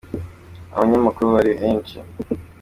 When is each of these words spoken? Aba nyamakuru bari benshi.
Aba 0.73 0.83
nyamakuru 0.91 1.27
bari 1.35 1.51
benshi. 1.59 1.97